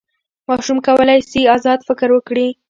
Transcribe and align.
ماشوم 0.47 0.77
کولی 0.87 1.19
سي 1.31 1.41
ازاد 1.55 1.79
فکر 1.87 2.09
وکړي. 2.13 2.47